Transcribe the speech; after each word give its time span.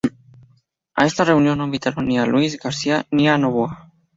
A 0.95 1.05
esta 1.05 1.23
reunión 1.25 1.59
no 1.59 1.65
invitaron 1.65 2.07
ni 2.07 2.17
a 2.17 2.25
Luis 2.25 2.57
García 2.57 3.05
ni 3.11 3.29
a 3.29 3.37
Novoa. 3.37 3.91